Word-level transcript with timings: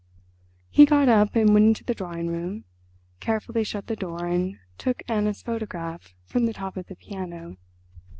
He 0.71 0.85
got 0.87 1.09
up 1.09 1.35
and 1.35 1.53
went 1.53 1.67
into 1.67 1.83
the 1.83 1.93
drawing 1.93 2.25
room, 2.27 2.65
carefully 3.19 3.63
shut 3.63 3.85
the 3.85 3.95
door 3.95 4.25
and 4.25 4.57
took 4.79 5.03
Anna's 5.07 5.43
photograph 5.43 6.15
from 6.25 6.47
the 6.47 6.53
top 6.53 6.75
of 6.75 6.87
the 6.87 6.95
piano. 6.95 7.57